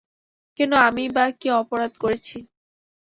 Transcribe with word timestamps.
কেন 0.59 0.71
আমিই-বা 0.87 1.25
কী 1.39 1.47
অপরাধ 1.61 1.91
করেছি। 1.97 2.37